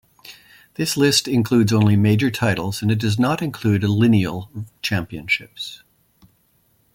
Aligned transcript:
This 0.77 0.97
list 0.97 1.27
includes 1.27 1.71
only 1.71 1.95
major 1.95 2.31
titles, 2.31 2.81
and 2.81 2.89
it 2.89 2.97
does 2.97 3.19
not 3.19 3.39
include 3.39 3.83
"lineal" 3.83 4.49
championships. 4.81 5.83